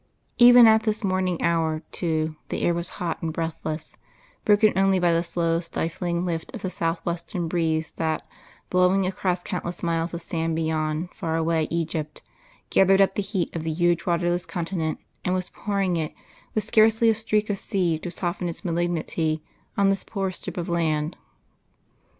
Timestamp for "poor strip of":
20.03-20.67